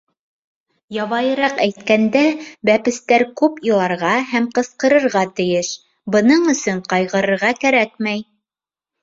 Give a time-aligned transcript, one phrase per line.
[0.95, 2.23] Ябайыраҡ әйткәндә,
[2.69, 5.71] бәпестәр күп иларға һәм ҡысҡырырға тейеш,
[6.17, 8.27] бының өсөн ҡайғырырға кәрәкмәй.